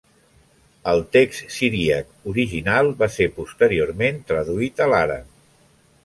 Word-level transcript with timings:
El 0.91 1.01
text 1.17 1.51
siríac 1.55 2.07
original 2.31 2.89
va 3.01 3.09
ser 3.15 3.27
posteriorment 3.35 4.17
traduït 4.31 4.81
a 4.87 4.89
l'àrab. 4.95 5.29